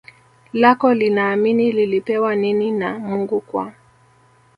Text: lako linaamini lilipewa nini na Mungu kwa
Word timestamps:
lako 0.53 0.93
linaamini 0.93 1.71
lilipewa 1.71 2.35
nini 2.35 2.71
na 2.71 2.99
Mungu 2.99 3.41
kwa 3.41 3.73